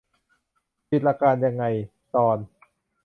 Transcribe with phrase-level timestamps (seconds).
[0.89, 1.65] ผิดหลักการยังไง?
[2.15, 2.37] ตอน